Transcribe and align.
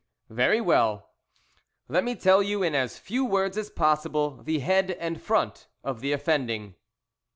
"Very 0.31 0.59
well, 0.59 1.11
let 1.87 2.03
me 2.03 2.15
tell 2.15 2.41
you 2.41 2.63
in 2.63 2.73
as 2.73 2.97
few 2.97 3.23
words 3.23 3.55
as 3.55 3.69
possible, 3.69 4.41
the 4.41 4.57
head 4.57 4.89
and 4.89 5.21
front 5.21 5.67
of 5.83 6.01
the 6.01 6.11
offending. 6.11 6.73